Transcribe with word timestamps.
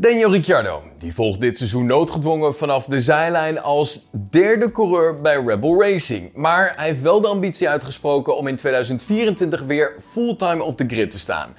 Daniel 0.00 0.32
Ricciardo 0.32 0.82
die 0.98 1.14
volgt 1.14 1.40
dit 1.40 1.56
seizoen 1.56 1.86
noodgedwongen 1.86 2.54
vanaf 2.54 2.84
de 2.84 3.00
zijlijn 3.00 3.60
als 3.60 4.06
derde 4.30 4.72
coureur 4.72 5.20
bij 5.20 5.42
Rebel 5.46 5.82
Racing. 5.82 6.30
Maar 6.34 6.72
hij 6.76 6.86
heeft 6.86 7.00
wel 7.00 7.20
de 7.20 7.28
ambitie 7.28 7.68
uitgesproken 7.68 8.36
om 8.36 8.46
in 8.46 8.56
2024 8.56 9.62
weer 9.62 9.94
fulltime 10.10 10.62
op 10.62 10.78
de 10.78 10.84
grid 10.86 11.10
te 11.10 11.18
staan. 11.18 11.54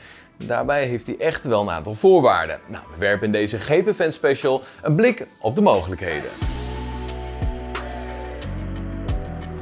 Daarbij 0.45 0.85
heeft 0.85 1.05
hij 1.05 1.17
echt 1.17 1.43
wel 1.43 1.61
een 1.61 1.69
aantal 1.69 1.93
voorwaarden. 1.93 2.59
Nou, 2.67 2.83
we 2.91 2.97
werpen 2.99 3.25
in 3.25 3.31
deze 3.31 3.59
GP-fan 3.59 4.11
special 4.11 4.63
een 4.81 4.95
blik 4.95 5.25
op 5.39 5.55
de 5.55 5.61
mogelijkheden. 5.61 6.29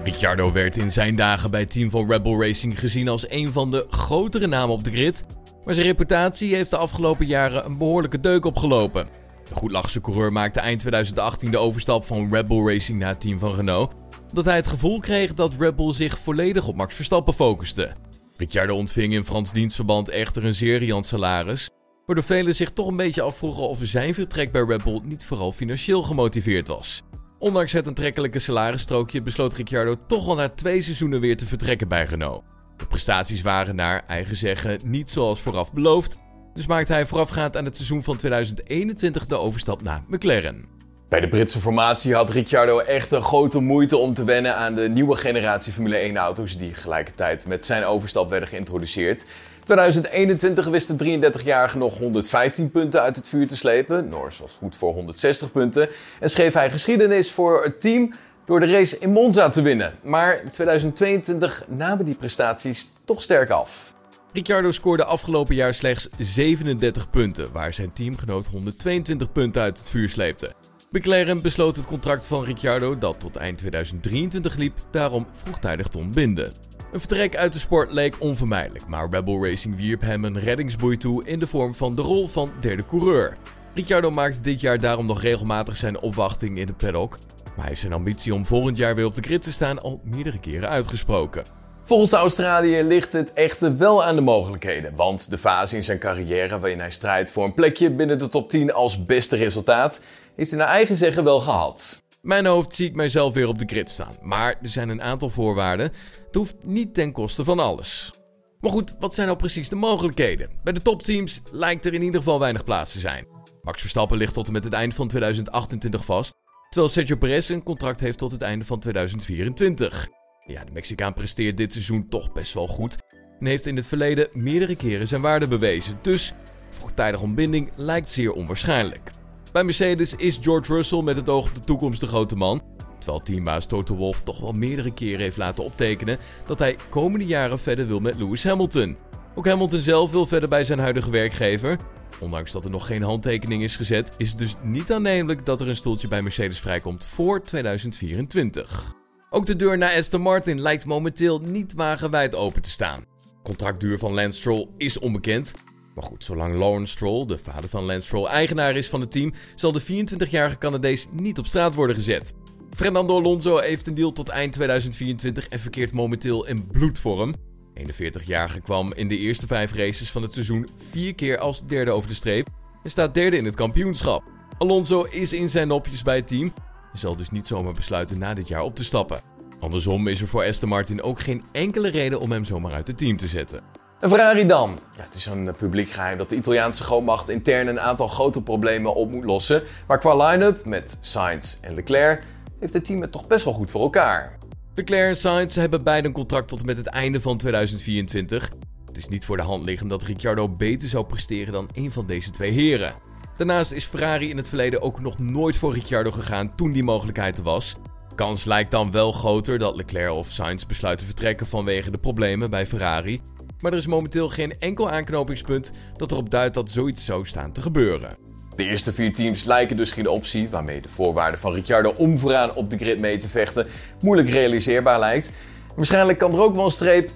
Ricciardo 0.04 0.52
werd 0.52 0.78
in 0.78 0.92
zijn 0.92 1.16
dagen 1.16 1.52
bij 1.52 1.60
het 1.60 1.72
team 1.72 1.90
van 1.90 2.12
Rebel 2.12 2.42
Racing 2.42 2.80
gezien 2.80 3.08
als 3.08 3.30
een 3.30 3.52
van 3.52 3.72
de 3.72 3.86
grotere 3.90 4.48
namen 4.48 4.76
op 4.76 4.84
de 4.84 4.92
grid. 4.92 5.24
Maar 5.68 5.76
zijn 5.76 5.88
reputatie 5.88 6.56
heeft 6.56 6.70
de 6.70 6.78
afgelopen 6.78 7.26
jaren 7.26 7.66
een 7.66 7.78
behoorlijke 7.78 8.20
deuk 8.20 8.46
opgelopen. 8.46 9.08
De 9.50 9.56
goedlachse 9.56 10.02
coureur 10.02 10.32
maakte 10.32 10.60
eind 10.60 10.80
2018 10.80 11.52
de 11.52 11.58
overstap 11.58 12.06
van 12.06 12.34
Rebel 12.34 12.70
Racing 12.70 13.00
naar 13.00 13.10
het 13.10 13.20
team 13.20 13.40
van 13.40 13.56
Renault, 13.56 13.94
omdat 14.30 14.46
hij 14.46 14.56
het 14.56 14.68
gevoel 14.68 15.00
kreeg 15.00 15.34
dat 15.34 15.56
Rebel 15.60 15.94
zich 15.94 16.20
volledig 16.20 16.68
op 16.68 16.76
Max 16.76 16.96
Verstappen 16.96 17.34
focuste. 17.34 17.96
Ricciardo 18.38 18.76
ontving 18.76 19.14
in 19.14 19.26
Frans 19.26 19.52
dienstverband 19.52 20.10
echter 20.10 20.46
een 20.46 20.56
zeer 20.56 21.04
salaris, 21.04 21.70
waardoor 22.06 22.26
velen 22.26 22.56
zich 22.56 22.72
toch 22.72 22.88
een 22.88 22.96
beetje 22.96 23.22
afvroegen 23.22 23.70
of 23.70 23.80
zijn 23.82 24.14
vertrek 24.14 24.52
bij 24.52 24.64
Rebel 24.64 25.02
niet 25.04 25.26
vooral 25.26 25.52
financieel 25.52 26.04
gemotiveerd 26.04 26.68
was. 26.68 27.02
Ondanks 27.40 27.72
het 27.72 27.88
aantrekkelijke 27.88 28.40
salarisstrookje 28.40 29.22
besloot 29.22 29.54
Ricciardo 29.54 29.98
toch 30.08 30.28
al 30.28 30.36
na 30.36 30.50
twee 30.50 30.82
seizoenen 30.82 31.20
weer 31.20 31.38
te 31.38 31.46
vertrekken 31.46 31.88
bij 31.88 32.04
Renault. 32.04 32.44
De 32.78 32.86
prestaties 32.86 33.42
waren 33.42 33.76
naar 33.76 34.04
eigen 34.08 34.36
zeggen 34.36 34.80
niet 34.86 35.10
zoals 35.10 35.42
vooraf 35.42 35.74
beloofd, 35.74 36.18
dus 36.54 36.68
maakte 36.68 36.94
hij 36.94 37.06
voorafgaand 37.06 37.58
aan 37.58 37.66
het 37.66 37.76
seizoen 37.76 38.04
van 38.04 38.18
2021 38.18 39.26
de 39.26 39.38
overstap 39.38 39.82
naar 39.82 40.04
McLaren. 40.08 40.78
Bij 41.10 41.20
de 41.20 41.28
Britse 41.28 41.60
formatie 41.60 42.16
had 42.16 42.30
Ricciardo 42.30 42.80
echt 42.80 43.12
een 43.12 43.22
grote 43.22 43.60
moeite 43.60 43.98
om 43.98 44.14
te 44.14 44.24
wennen 44.24 44.56
aan 44.56 44.76
de 44.76 44.90
nieuwe 44.90 45.16
generatie 45.16 45.74
Formule 45.74 46.12
1-auto's 46.12 46.58
die 46.58 46.74
gelijkertijd 46.74 47.46
met 47.46 47.66
zijn 47.66 47.86
overstap 47.86 48.30
werden 48.30 48.50
geïntroduceerd. 48.50 49.26
2021 49.64 50.66
wist 50.66 51.00
de 51.00 51.20
33-jarige 51.20 51.78
nog 51.78 51.98
115 51.98 52.72
punten 52.72 53.02
uit 53.02 53.16
het 53.16 53.28
vuur 53.28 53.48
te 53.48 53.56
slepen. 53.56 54.10
Norris 54.10 54.40
was 54.40 54.56
goed 54.58 54.76
voor 54.76 54.94
160 54.94 55.52
punten 55.52 55.90
en 56.20 56.30
schreef 56.30 56.54
hij 56.54 56.72
geschiedenis 56.72 57.32
voor 57.32 57.64
het 57.64 57.82
team 57.82 58.14
door 58.48 58.60
de 58.60 58.68
race 58.68 58.98
in 59.00 59.12
Monza 59.12 59.50
te 59.50 59.62
winnen. 59.62 59.94
Maar 60.04 60.42
in 60.44 60.52
2022 60.52 61.64
namen 61.68 62.06
die 62.06 62.16
prestaties 62.16 62.92
toch 63.06 63.22
sterk 63.22 63.50
af. 63.50 63.96
Ricciardo 64.34 64.72
scoorde 64.72 65.04
afgelopen 65.04 65.56
jaar 65.56 65.74
slechts 65.74 66.10
37 66.18 67.10
punten, 67.10 67.52
waar 67.52 67.74
zijn 67.74 67.94
teamgenoot 67.94 68.46
122 68.46 69.32
punten 69.32 69.62
uit 69.62 69.78
het 69.78 69.90
vuur 69.90 70.10
sleepte. 70.10 70.54
McLaren 70.92 71.42
besloot 71.42 71.76
het 71.76 71.86
contract 71.86 72.28
van 72.28 72.44
Ricciardo, 72.44 72.98
dat 72.98 73.20
tot 73.20 73.36
eind 73.36 73.58
2023 73.58 74.56
liep, 74.56 74.74
daarom 74.92 75.28
vroegtijdig 75.32 75.88
te 75.88 75.98
ontbinden. 75.98 76.54
Een 76.92 77.00
vertrek 77.00 77.36
uit 77.36 77.54
de 77.54 77.60
sport 77.60 77.92
leek 77.92 78.16
onvermijdelijk, 78.20 78.88
maar 78.88 79.10
Rebel 79.10 79.46
Racing 79.46 79.76
wierp 79.76 80.02
hem 80.02 80.26
een 80.26 80.40
reddingsboei 80.40 80.98
toe 80.98 81.26
in 81.26 81.40
de 81.40 81.48
vorm 81.48 81.76
van 81.76 81.96
de 81.96 82.02
rol 82.02 82.28
van 82.28 82.52
derde 82.60 82.86
coureur. 82.86 83.38
Ricciardo 83.74 84.12
maakte 84.12 84.42
dit 84.42 84.62
jaar 84.62 84.80
daarom 84.80 85.06
nog 85.06 85.22
regelmatig 85.22 85.78
zijn 85.78 86.00
opwachting 86.00 86.58
in 86.58 86.66
de 86.66 86.74
paddock, 86.74 87.18
maar 87.58 87.66
hij 87.66 87.76
heeft 87.76 87.88
zijn 87.88 87.94
ambitie 87.94 88.34
om 88.34 88.46
volgend 88.46 88.78
jaar 88.78 88.96
weer 88.96 89.06
op 89.06 89.16
de 89.16 89.22
grid 89.22 89.42
te 89.42 89.52
staan 89.52 89.82
al 89.82 90.02
meerdere 90.04 90.40
keren 90.40 90.70
uitgesproken. 90.70 91.44
Volgens 91.84 92.12
Australië 92.12 92.84
ligt 92.84 93.14
het 93.14 93.34
echter 93.34 93.78
wel 93.78 94.04
aan 94.04 94.16
de 94.16 94.22
mogelijkheden, 94.22 94.96
want 94.96 95.30
de 95.30 95.38
fase 95.38 95.76
in 95.76 95.84
zijn 95.84 96.00
carrière 96.00 96.60
waarin 96.60 96.80
hij 96.80 96.92
strijdt 96.92 97.32
voor 97.32 97.44
een 97.44 97.54
plekje 97.54 97.92
binnen 97.92 98.20
de 98.20 98.28
top 98.28 98.50
10 98.50 98.74
als 98.74 99.06
beste 99.06 99.36
resultaat, 99.36 100.04
heeft 100.36 100.50
hij 100.50 100.60
naar 100.60 100.68
eigen 100.68 100.96
zeggen 100.96 101.24
wel 101.24 101.40
gehad. 101.40 102.04
Mijn 102.22 102.46
hoofd 102.46 102.76
zie 102.76 102.88
ik 102.88 102.96
mijzelf 102.96 103.34
weer 103.34 103.48
op 103.48 103.58
de 103.58 103.66
grid 103.66 103.90
staan, 103.90 104.16
maar 104.22 104.56
er 104.62 104.70
zijn 104.70 104.90
een 104.90 105.02
aantal 105.02 105.30
voorwaarden. 105.30 105.92
Het 106.26 106.36
hoeft 106.36 106.56
niet 106.64 106.94
ten 106.94 107.12
koste 107.12 107.44
van 107.44 107.60
alles. 107.60 108.14
Maar 108.60 108.72
goed, 108.72 108.96
wat 109.00 109.14
zijn 109.14 109.28
nou 109.28 109.40
precies 109.40 109.70
de 109.70 109.76
mogelijkheden? 109.76 110.50
Bij 110.64 110.74
de 110.74 110.82
topteams 110.82 111.42
lijkt 111.52 111.86
er 111.86 111.94
in 111.94 112.02
ieder 112.02 112.20
geval 112.20 112.40
weinig 112.40 112.64
plaats 112.64 112.92
te 112.92 113.00
zijn. 113.00 113.28
Max 113.62 113.82
Verstappen 113.82 114.18
ligt 114.18 114.34
tot 114.34 114.48
en 114.48 114.54
met 114.54 114.64
het 114.64 114.74
eind 114.74 114.94
van 114.94 115.08
2028 115.08 116.06
vast, 116.06 116.34
terwijl 116.78 116.98
Sergio 116.98 117.28
Perez 117.28 117.50
een 117.50 117.64
contract 117.64 118.00
heeft 118.00 118.18
tot 118.18 118.32
het 118.32 118.42
einde 118.42 118.66
van 118.66 118.80
2024. 118.80 120.08
Ja, 120.46 120.64
de 120.64 120.72
Mexicaan 120.72 121.14
presteert 121.14 121.58
dit 121.58 121.74
seizoen 121.74 122.08
toch 122.08 122.32
best 122.32 122.54
wel 122.54 122.68
goed 122.68 122.96
en 123.40 123.46
heeft 123.46 123.66
in 123.66 123.76
het 123.76 123.88
verleden 123.88 124.28
meerdere 124.34 124.76
keren 124.76 125.08
zijn 125.08 125.22
waarde 125.22 125.48
bewezen, 125.48 126.00
dus 126.02 126.34
vroegtijdige 126.70 127.24
ontbinding 127.24 127.72
lijkt 127.76 128.10
zeer 128.10 128.32
onwaarschijnlijk. 128.32 129.12
Bij 129.52 129.64
Mercedes 129.64 130.16
is 130.16 130.40
George 130.42 130.74
Russell 130.74 131.02
met 131.02 131.16
het 131.16 131.30
oog 131.30 131.48
op 131.48 131.56
de 131.56 131.62
toekomst 131.62 132.00
de 132.00 132.08
grote 132.08 132.36
man, 132.36 132.62
terwijl 133.00 133.24
teambaas 133.24 133.68
Toto 133.68 133.96
Wolff 133.96 134.24
toch 134.24 134.40
wel 134.40 134.52
meerdere 134.52 134.94
keren 134.94 135.20
heeft 135.20 135.38
laten 135.38 135.64
optekenen 135.64 136.18
dat 136.46 136.60
hij 136.60 136.76
komende 136.90 137.26
jaren 137.26 137.60
verder 137.60 137.88
wil 137.88 138.00
met 138.00 138.18
Lewis 138.18 138.44
Hamilton. 138.44 138.98
Ook 139.36 139.48
Hamilton 139.48 139.80
zelf 139.82 140.12
wil 140.12 140.26
verder 140.26 140.50
bij 140.50 140.64
zijn 140.64 140.80
huidige 140.80 141.10
werkgever. 141.10 141.78
Ondanks 142.20 142.52
dat 142.52 142.66
er 142.66 142.72
nog 142.72 142.88
geen 142.88 143.02
handtekening 143.02 143.64
is 143.64 143.76
gezet, 143.76 144.12
is 144.18 144.30
het 144.30 144.38
dus 144.38 144.56
niet 144.64 144.92
aannemelijk 144.92 145.46
dat 145.46 145.62
er 145.62 145.68
een 145.68 145.76
stoeltje 145.76 146.08
bij 146.08 146.22
Mercedes 146.22 146.60
vrijkomt 146.60 147.06
voor 147.06 147.42
2024. 147.44 148.96
Ook 149.30 149.46
de 149.46 149.56
deur 149.56 149.78
naar 149.78 149.96
Aston 149.96 150.22
Martin 150.22 150.62
lijkt 150.62 150.86
momenteel 150.86 151.40
niet 151.40 151.74
wagenwijd 151.74 152.36
open 152.36 152.62
te 152.62 152.70
staan. 152.70 153.04
Contractduur 153.44 153.98
van 153.98 154.14
Lance 154.14 154.38
Stroll 154.38 154.68
is 154.78 155.00
onbekend. 155.00 155.54
Maar 155.96 156.04
goed, 156.04 156.24
zolang 156.24 156.56
Lawrence 156.56 156.92
Stroll, 156.92 157.26
de 157.26 157.38
vader 157.38 157.70
van 157.70 157.84
Lance 157.84 158.08
Stroll, 158.08 158.26
eigenaar 158.26 158.76
is 158.76 158.90
van 158.90 159.02
het 159.02 159.12
team, 159.12 159.34
zal 159.56 159.72
de 159.72 159.82
24-jarige 159.82 160.58
Canadees 160.58 161.08
niet 161.12 161.38
op 161.38 161.46
straat 161.46 161.76
worden 161.76 161.96
gezet. 161.96 162.34
Fernando 162.76 163.18
Alonso 163.18 163.58
heeft 163.58 163.88
een 163.88 163.96
deal 163.96 164.12
tot 164.12 164.30
eind 164.30 164.54
2024 164.54 165.48
en 165.48 165.60
verkeert 165.60 165.94
momenteel 165.94 166.46
in 166.46 166.68
bloedvorm. 166.72 167.36
41-jarige 167.78 168.62
kwam 168.62 168.94
in 168.94 169.08
de 169.08 169.18
eerste 169.18 169.48
vijf 169.48 169.74
races 169.74 170.12
van 170.12 170.22
het 170.22 170.34
seizoen 170.34 170.70
vier 170.90 171.16
keer 171.16 171.38
als 171.38 171.66
derde 171.66 171.92
over 171.92 172.10
de 172.10 172.16
streep 172.16 172.48
en 172.84 172.90
staat 172.90 173.14
derde 173.14 173.38
in 173.38 173.46
het 173.46 173.56
kampioenschap. 173.56 174.24
Alonso 174.58 175.04
is 175.04 175.34
in 175.34 175.50
zijn 175.50 175.68
nopjes 175.68 176.04
bij 176.04 176.16
het 176.16 176.28
team 176.28 176.54
en 176.92 177.00
zal 177.00 177.16
dus 177.16 177.30
niet 177.30 177.48
zomaar 177.48 177.74
besluiten 177.74 178.18
na 178.18 178.34
dit 178.34 178.48
jaar 178.48 178.62
op 178.62 178.76
te 178.76 178.84
stappen. 178.84 179.22
Andersom 179.60 180.08
is 180.08 180.22
er 180.22 180.28
voor 180.28 180.46
Aston 180.46 180.70
Martin 180.70 181.02
ook 181.02 181.20
geen 181.20 181.44
enkele 181.52 181.90
reden 181.90 182.20
om 182.20 182.32
hem 182.32 182.46
zomaar 182.46 182.74
uit 182.74 182.88
het 182.88 182.98
team 182.98 183.18
te 183.18 183.28
zetten. 183.28 183.62
En 184.00 184.10
Ferrari 184.10 184.46
dan? 184.46 184.80
Ja, 184.96 185.04
het 185.04 185.16
is 185.16 185.26
een 185.26 185.54
publiek 185.58 185.90
geheim 185.90 186.18
dat 186.18 186.30
de 186.30 186.36
Italiaanse 186.36 186.84
grootmacht 186.84 187.30
intern 187.30 187.68
een 187.68 187.80
aantal 187.80 188.08
grote 188.08 188.42
problemen 188.42 188.96
op 188.96 189.12
moet 189.12 189.24
lossen. 189.24 189.64
Maar 189.88 190.00
qua 190.00 190.28
line-up 190.28 190.66
met 190.66 190.98
Sainz 191.02 191.58
en 191.62 191.74
Leclerc 191.74 192.24
heeft 192.60 192.74
het 192.74 192.86
team 192.86 193.02
het 193.02 193.12
toch 193.12 193.28
best 193.28 193.46
wel 193.46 193.54
goed 193.54 193.72
voor 193.72 193.82
elkaar. 193.82 194.37
Leclerc 194.78 195.10
en 195.10 195.18
Sainz 195.18 195.56
hebben 195.56 195.84
beide 195.84 196.08
een 196.08 196.14
contract 196.14 196.48
tot 196.48 196.66
met 196.66 196.78
het 196.78 196.88
einde 196.88 197.22
van 197.22 197.38
2024. 197.38 198.52
Het 198.86 198.98
is 198.98 199.08
niet 199.08 199.26
voor 199.26 199.38
de 199.38 199.44
hand 199.44 199.64
liggend 199.64 199.90
dat 199.90 200.04
Ricciardo 200.04 200.50
beter 200.50 200.90
zou 200.90 201.06
presteren 201.06 201.54
dan 201.54 201.70
een 201.74 201.92
van 201.92 202.06
deze 202.06 202.32
twee 202.32 202.52
heren. 202.52 202.96
Daarnaast 203.38 203.72
is 203.72 203.84
Ferrari 203.84 204.30
in 204.30 204.38
het 204.38 204.50
verleden 204.50 204.82
ook 204.82 205.00
nog 205.02 205.20
nooit 205.20 205.58
voor 205.58 205.74
Ricciardo 205.74 206.12
gegaan 206.12 206.56
toen 206.56 206.72
die 206.72 206.84
mogelijkheid 206.84 207.38
er 207.38 207.44
was. 207.44 207.76
Kans 208.16 208.46
lijkt 208.46 208.72
dan 208.72 208.92
wel 208.92 209.12
groter 209.12 209.60
dat 209.60 209.76
Leclerc 209.76 210.12
of 210.12 210.32
Sainz 210.32 210.66
besluiten 210.66 211.06
vertrekken 211.06 211.48
vanwege 211.48 211.92
de 211.92 211.98
problemen 211.98 212.50
bij 212.50 212.68
Ferrari. 212.68 213.22
Maar 213.60 213.72
er 213.72 213.78
is 213.78 213.88
momenteel 213.88 214.30
geen 214.30 214.60
enkel 214.60 214.90
aanknopingspunt 214.90 215.72
dat 215.96 216.12
erop 216.12 216.30
duidt 216.30 216.54
dat 216.56 216.72
zoiets 216.72 217.06
zou 217.06 217.26
staan 217.26 217.52
te 217.52 217.62
gebeuren. 217.62 218.27
De 218.58 218.64
eerste 218.64 218.94
vier 218.94 219.14
teams 219.14 219.44
lijken 219.44 219.78
dus 219.78 219.92
geen 219.92 220.08
optie, 220.08 220.50
waarmee 220.50 220.82
de 220.82 220.90
voorwaarden 220.90 221.40
van 221.40 221.54
Ricciardo 221.54 221.94
om 221.98 222.18
vooraan 222.18 222.56
op 222.56 222.70
de 222.70 222.78
grid 222.78 223.00
mee 223.00 223.18
te 223.18 223.28
vechten 223.28 223.68
moeilijk 224.02 224.30
realiseerbaar 224.30 225.00
lijkt. 225.00 225.32
Waarschijnlijk 225.76 226.18
kan 226.18 226.34
er 226.34 226.42
ook 226.42 226.56
wel 226.56 226.66
een 226.66 226.72
streep 226.72 227.12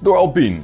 door 0.00 0.16
Alpine. 0.16 0.60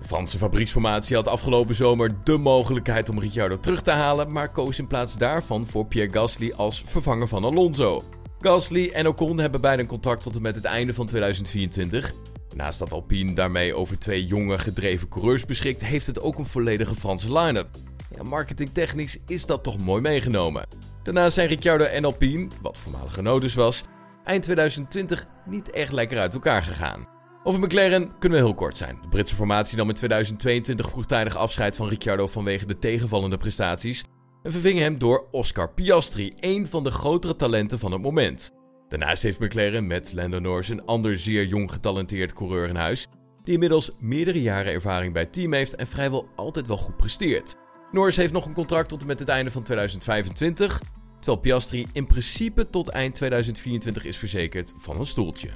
De 0.00 0.06
Franse 0.06 0.38
fabrieksformatie 0.38 1.16
had 1.16 1.28
afgelopen 1.28 1.74
zomer 1.74 2.14
de 2.24 2.36
mogelijkheid 2.36 3.08
om 3.08 3.20
Ricciardo 3.20 3.60
terug 3.60 3.82
te 3.82 3.90
halen, 3.90 4.32
maar 4.32 4.52
koos 4.52 4.78
in 4.78 4.86
plaats 4.86 5.18
daarvan 5.18 5.66
voor 5.66 5.86
Pierre 5.86 6.12
Gasly 6.12 6.52
als 6.56 6.82
vervanger 6.86 7.28
van 7.28 7.44
Alonso. 7.44 8.04
Gasly 8.40 8.90
en 8.92 9.08
Ocon 9.08 9.38
hebben 9.38 9.60
beide 9.60 9.82
een 9.82 9.88
contract 9.88 10.22
tot 10.22 10.34
en 10.34 10.42
met 10.42 10.54
het 10.54 10.64
einde 10.64 10.94
van 10.94 11.06
2024. 11.06 12.14
Naast 12.54 12.78
dat 12.78 12.92
Alpine 12.92 13.32
daarmee 13.32 13.74
over 13.74 13.98
twee 13.98 14.26
jonge 14.26 14.58
gedreven 14.58 15.08
coureurs 15.08 15.44
beschikt, 15.44 15.84
heeft 15.84 16.06
het 16.06 16.20
ook 16.20 16.38
een 16.38 16.46
volledige 16.46 16.94
Franse 16.94 17.32
line-up. 17.32 17.68
Ja, 18.16 18.22
marketingtechnisch 18.22 19.18
is 19.26 19.46
dat 19.46 19.62
toch 19.62 19.78
mooi 19.78 20.00
meegenomen. 20.00 20.66
Daarnaast 21.02 21.34
zijn 21.34 21.48
Ricciardo 21.48 21.84
en 21.84 22.04
Alpine, 22.04 22.48
wat 22.60 22.78
voormalige 22.78 23.22
Nodus 23.22 23.54
was, 23.54 23.84
eind 24.24 24.42
2020 24.42 25.26
niet 25.46 25.70
echt 25.70 25.92
lekker 25.92 26.18
uit 26.18 26.34
elkaar 26.34 26.62
gegaan. 26.62 27.08
Over 27.42 27.60
McLaren 27.60 28.18
kunnen 28.18 28.38
we 28.38 28.44
heel 28.44 28.54
kort 28.54 28.76
zijn. 28.76 28.98
De 29.02 29.08
Britse 29.08 29.34
formatie 29.34 29.76
nam 29.76 29.88
in 29.88 29.94
2022 29.94 30.90
vroegtijdig 30.90 31.36
afscheid 31.36 31.76
van 31.76 31.88
Ricciardo 31.88 32.26
vanwege 32.26 32.66
de 32.66 32.78
tegenvallende 32.78 33.36
prestaties 33.36 34.04
en 34.42 34.52
verving 34.52 34.78
hem 34.78 34.98
door 34.98 35.28
Oscar 35.30 35.72
Piastri, 35.72 36.32
een 36.36 36.68
van 36.68 36.84
de 36.84 36.90
grotere 36.90 37.36
talenten 37.36 37.78
van 37.78 37.92
het 37.92 38.02
moment. 38.02 38.50
Daarnaast 38.88 39.22
heeft 39.22 39.40
McLaren 39.40 39.86
met 39.86 40.12
Lando 40.12 40.38
Norris 40.38 40.68
een 40.68 40.84
ander 40.84 41.18
zeer 41.18 41.44
jong 41.44 41.72
getalenteerd 41.72 42.32
coureur 42.32 42.68
in 42.68 42.76
huis, 42.76 43.08
die 43.42 43.54
inmiddels 43.54 43.90
meerdere 43.98 44.42
jaren 44.42 44.72
ervaring 44.72 45.12
bij 45.12 45.22
het 45.22 45.32
team 45.32 45.52
heeft 45.52 45.74
en 45.74 45.86
vrijwel 45.86 46.28
altijd 46.36 46.66
wel 46.66 46.76
goed 46.76 46.96
presteert. 46.96 47.56
Norris 47.94 48.16
heeft 48.16 48.32
nog 48.32 48.46
een 48.46 48.52
contract 48.52 48.88
tot 48.88 49.00
en 49.00 49.06
met 49.06 49.18
het 49.18 49.28
einde 49.28 49.50
van 49.50 49.62
2025, 49.62 50.80
terwijl 51.16 51.40
Piastri 51.40 51.86
in 51.92 52.06
principe 52.06 52.70
tot 52.70 52.88
eind 52.88 53.14
2024 53.14 54.04
is 54.04 54.16
verzekerd 54.16 54.72
van 54.76 54.98
een 54.98 55.06
stoeltje. 55.06 55.48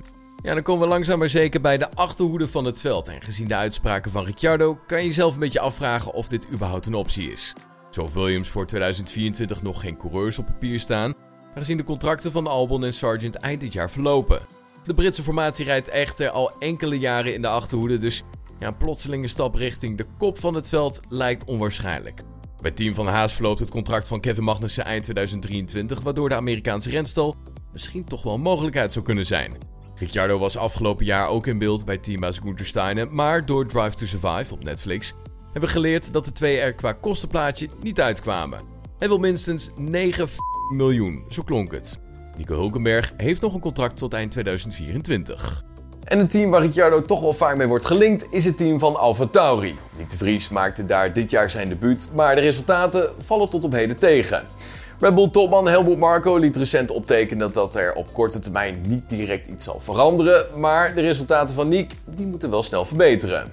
Ja, 0.43 0.55
dan 0.55 0.63
komen 0.63 0.83
we 0.83 0.89
langzaam 0.89 1.19
maar 1.19 1.29
zeker 1.29 1.61
bij 1.61 1.79
de 1.79 1.91
achterhoede 1.91 2.49
van 2.49 2.65
het 2.65 2.81
veld. 2.81 3.09
En 3.09 3.23
gezien 3.23 3.49
de 3.49 3.55
uitspraken 3.55 4.11
van 4.11 4.25
Ricciardo 4.25 4.79
kan 4.87 4.99
je 4.99 5.07
jezelf 5.07 5.35
een 5.35 5.41
beetje 5.41 5.61
afvragen 5.61 6.13
of 6.13 6.29
dit 6.29 6.49
überhaupt 6.53 6.87
een 6.87 6.95
optie 6.95 7.33
is. 7.33 7.55
Zo 7.91 8.09
Williams 8.13 8.49
voor 8.49 8.67
2024 8.67 9.63
nog 9.63 9.81
geen 9.81 9.97
coureurs 9.97 10.39
op 10.39 10.47
papier 10.47 10.81
staan, 10.81 11.15
aangezien 11.55 11.77
de 11.77 11.85
contracten 11.85 12.33
van 12.33 12.47
Albon 12.47 12.85
en 12.85 12.95
Sargent 12.95 13.35
eind 13.35 13.61
dit 13.61 13.73
jaar 13.73 13.91
verlopen. 13.91 14.47
De 14.85 14.95
Britse 14.95 15.23
formatie 15.23 15.65
rijdt 15.65 15.89
echter 15.89 16.31
al 16.31 16.53
enkele 16.59 16.99
jaren 16.99 17.35
in 17.35 17.43
de 17.43 17.49
achterhoede, 17.49 17.99
dus 17.99 18.23
ja, 18.59 18.67
een 18.67 18.77
plotselinge 18.77 19.29
stap 19.29 19.55
richting 19.55 19.97
de 19.97 20.07
kop 20.19 20.39
van 20.39 20.55
het 20.55 20.69
veld 20.69 21.01
lijkt 21.09 21.45
onwaarschijnlijk. 21.45 22.23
Bij 22.61 22.71
team 22.71 22.95
van 22.95 23.07
Haas 23.07 23.33
verloopt 23.33 23.61
het 23.61 23.71
contract 23.71 24.09
van 24.09 24.21
Kevin 24.21 24.45
Magnussen 24.45 24.85
eind 24.85 25.03
2023, 25.03 26.01
waardoor 26.01 26.29
de 26.29 26.35
Amerikaanse 26.35 26.91
renstal 26.91 27.37
misschien 27.73 28.05
toch 28.05 28.23
wel 28.23 28.35
een 28.35 28.41
mogelijkheid 28.41 28.93
zou 28.93 29.05
kunnen 29.05 29.27
zijn. 29.27 29.55
Ricciardo 29.95 30.39
was 30.39 30.57
afgelopen 30.57 31.05
jaar 31.05 31.29
ook 31.29 31.47
in 31.47 31.59
beeld 31.59 31.85
bij 31.85 31.99
teambaas 31.99 32.39
Gunther 32.39 32.67
Steiner, 32.67 33.13
maar 33.13 33.47
door 33.47 33.67
Drive 33.67 33.97
to 33.97 34.07
Survive 34.07 34.55
op 34.55 34.65
Netflix 34.65 35.15
hebben 35.53 35.61
we 35.61 35.69
geleerd 35.69 36.13
dat 36.13 36.25
de 36.25 36.33
twee 36.33 36.59
er 36.59 36.75
qua 36.75 36.93
kostenplaatje 36.93 37.69
niet 37.83 38.01
uitkwamen. 38.01 38.61
Hij 38.99 39.09
wil 39.09 39.19
minstens 39.19 39.71
9 39.77 40.29
miljoen, 40.73 41.25
zo 41.29 41.43
klonk 41.43 41.73
het. 41.73 42.01
Nico 42.37 42.55
Hulkenberg 42.55 43.13
heeft 43.17 43.41
nog 43.41 43.55
een 43.55 43.61
contract 43.61 43.97
tot 43.97 44.13
eind 44.13 44.31
2024. 44.31 45.65
En 46.09 46.19
een 46.19 46.29
team 46.29 46.51
waar 46.51 46.61
Ricciardo 46.61 47.05
toch 47.05 47.21
wel 47.21 47.33
vaak 47.33 47.57
mee 47.57 47.67
wordt 47.67 47.85
gelinkt 47.85 48.27
is 48.31 48.45
het 48.45 48.57
team 48.57 48.79
van 48.79 48.97
AlphaTauri. 48.97 49.79
Nick 49.97 50.11
de 50.11 50.17
Vries 50.17 50.49
maakte 50.49 50.87
daar 50.87 51.13
dit 51.13 51.31
jaar 51.31 51.51
zijn 51.51 51.69
debuut, 51.69 52.09
maar 52.15 52.35
de 52.35 52.41
resultaten 52.41 53.13
vallen 53.19 53.49
tot 53.49 53.65
op 53.65 53.73
heden 53.73 53.99
tegen. 53.99 54.47
Red 54.99 55.15
Bull 55.15 55.31
topman 55.31 55.69
Helmut 55.69 55.99
Marko 55.99 56.37
liet 56.37 56.57
recent 56.57 56.91
optekenen 56.91 57.53
dat 57.53 57.75
er 57.75 57.95
op 57.95 58.13
korte 58.13 58.39
termijn 58.39 58.81
niet 58.87 59.09
direct 59.09 59.47
iets 59.47 59.65
zal 59.65 59.81
veranderen, 59.81 60.47
maar 60.61 60.95
de 60.95 61.01
resultaten 61.01 61.55
van 61.55 61.69
Nick 61.69 61.93
die 62.05 62.27
moeten 62.27 62.51
wel 62.51 62.63
snel 62.63 62.85
verbeteren. 62.85 63.51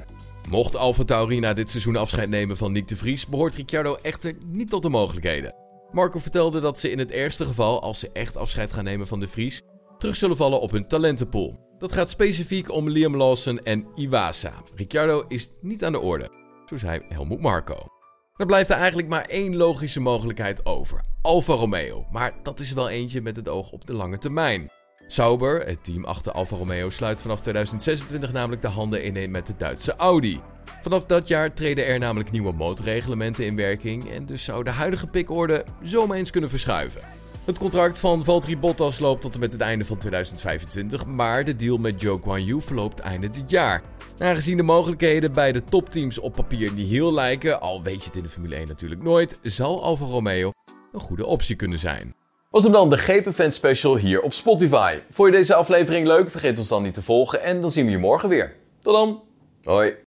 Mocht 0.50 0.76
AlphaTauri 0.76 1.40
na 1.40 1.54
dit 1.54 1.70
seizoen 1.70 1.96
afscheid 1.96 2.30
nemen 2.30 2.58
van 2.58 2.72
Nick 2.72 2.88
de 2.88 2.96
Vries, 2.96 3.28
behoort 3.28 3.56
Ricciardo 3.56 3.98
echter 4.02 4.34
niet 4.46 4.70
tot 4.70 4.82
de 4.82 4.90
mogelijkheden. 4.90 5.54
Marco 5.92 6.20
vertelde 6.20 6.60
dat 6.60 6.80
ze 6.80 6.92
in 6.92 7.00
het 7.00 7.12
ergste 7.12 7.46
geval, 7.46 7.82
als 7.82 8.00
ze 8.00 8.10
echt 8.14 8.38
afscheid 8.38 8.74
gaan 8.74 8.84
nemen 8.84 9.08
van 9.08 9.20
de 9.20 9.28
Vries, 9.28 9.62
terug 9.98 10.16
zullen 10.16 10.38
vallen 10.38 10.62
op 10.62 10.72
hun 10.72 10.88
talentenpool. 10.88 11.65
Dat 11.80 11.92
gaat 11.92 12.10
specifiek 12.10 12.72
om 12.72 12.90
Liam 12.90 13.16
Lawson 13.16 13.60
en 13.60 13.88
Iwasa. 13.96 14.54
Ricciardo 14.76 15.26
is 15.28 15.52
niet 15.62 15.84
aan 15.84 15.92
de 15.92 16.00
orde, 16.00 16.30
zo 16.66 16.78
zei 16.78 17.02
Helmut 17.10 17.42
Marco. 17.42 17.88
Er 18.36 18.46
blijft 18.46 18.70
er 18.70 18.76
eigenlijk 18.76 19.08
maar 19.08 19.26
één 19.26 19.56
logische 19.56 20.00
mogelijkheid 20.00 20.66
over: 20.66 21.06
Alfa 21.22 21.54
Romeo. 21.54 22.06
Maar 22.12 22.34
dat 22.44 22.60
is 22.60 22.74
wel 22.74 22.90
eentje 22.90 23.22
met 23.22 23.36
het 23.36 23.50
oog 23.50 23.72
op 23.72 23.86
de 23.86 23.94
lange 23.94 24.18
termijn. 24.18 24.70
Sauber, 25.08 25.66
het 25.66 25.84
team 25.84 26.06
achter 26.06 26.32
Alfa 26.32 26.56
Romeo, 26.56 26.90
sluit 26.90 27.22
vanaf 27.22 27.40
2026 27.40 28.32
namelijk 28.32 28.62
de 28.62 28.68
handen 28.68 29.06
ineen 29.06 29.32
met 29.32 29.48
de 29.48 29.54
Duitse 29.58 29.96
Audi. 29.96 30.42
Vanaf 30.82 31.06
dat 31.06 31.28
jaar 31.28 31.54
treden 31.54 31.86
er 31.86 32.00
namelijk 32.00 32.32
nieuwe 32.32 32.52
motorreglementen 32.52 33.46
in 33.46 33.56
werking 33.56 34.12
en 34.12 34.26
dus 34.26 34.44
zou 34.44 34.64
de 34.64 34.70
huidige 34.70 35.08
pikorde 35.08 35.66
zomaar 35.82 36.18
eens 36.18 36.32
kunnen 36.32 36.50
verschuiven. 36.50 37.02
Het 37.46 37.58
contract 37.58 38.00
van 38.00 38.24
Valtteri 38.24 38.58
Bottas 38.58 39.00
loopt 39.00 39.22
tot 39.22 39.34
en 39.34 39.40
met 39.40 39.52
het 39.52 39.62
einde 39.62 39.86
van 39.86 39.98
2025, 39.98 41.06
maar 41.06 41.46
de 41.46 41.56
deal 41.56 41.78
met 41.78 42.02
Joe 42.02 42.20
Guan 42.22 42.44
Yu 42.44 42.62
verloopt 42.62 43.00
einde 43.00 43.30
dit 43.30 43.50
jaar. 43.50 43.82
Aangezien 44.18 44.58
de 44.58 44.64
mogelijkheden 44.64 45.34
bij 45.34 45.52
de 45.52 45.64
topteams 45.64 46.20
op 46.20 46.34
papier 46.34 46.72
niet 46.72 46.90
heel 46.90 47.14
lijken, 47.14 47.62
al 47.62 47.84
weet 47.84 48.00
je 48.00 48.06
het 48.06 48.16
in 48.16 48.24
de 48.24 48.30
Formule 48.30 48.56
1 48.56 48.68
natuurlijk 48.68 49.04
nooit, 49.04 49.40
zal 49.42 49.84
Alfa 49.84 50.06
Romeo 50.06 50.52
een 50.92 51.00
goede 51.00 51.26
optie 51.26 51.56
kunnen 51.56 51.80
zijn. 51.80 52.16
Was 52.50 52.64
hem 52.64 52.72
dan 52.72 52.90
de 52.90 52.98
GP 52.98 53.52
Special 53.52 53.98
hier 53.98 54.22
op 54.22 54.34
Spotify. 54.34 55.00
Vond 55.10 55.32
je 55.32 55.38
deze 55.38 55.56
aflevering 55.56 56.08
leuk? 56.08 56.30
Vergeet 56.30 56.58
ons 56.58 56.68
dan 56.68 56.84
niet 56.84 56.94
te 56.94 57.02
volgen 57.02 57.44
en 57.44 57.62
dan 57.62 57.72
zien 57.72 57.86
we 57.86 57.92
je 57.92 57.98
morgen 57.98 58.30
weer. 58.30 58.56
Tot 58.80 58.94
dan. 58.94 59.24
Hoi. 59.64 60.05